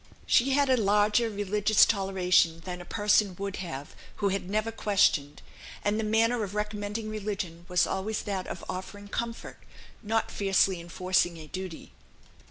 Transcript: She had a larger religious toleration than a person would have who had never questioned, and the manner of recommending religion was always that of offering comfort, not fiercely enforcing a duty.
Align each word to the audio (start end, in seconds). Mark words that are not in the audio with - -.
She 0.25 0.49
had 0.49 0.67
a 0.67 0.77
larger 0.81 1.29
religious 1.29 1.85
toleration 1.85 2.61
than 2.61 2.81
a 2.81 2.85
person 2.85 3.35
would 3.37 3.57
have 3.57 3.95
who 4.15 4.29
had 4.29 4.49
never 4.49 4.71
questioned, 4.71 5.43
and 5.85 5.99
the 5.99 6.03
manner 6.03 6.43
of 6.43 6.55
recommending 6.55 7.07
religion 7.07 7.65
was 7.69 7.85
always 7.85 8.23
that 8.23 8.47
of 8.47 8.65
offering 8.67 9.09
comfort, 9.09 9.59
not 10.01 10.31
fiercely 10.31 10.79
enforcing 10.81 11.37
a 11.37 11.45
duty. 11.45 11.91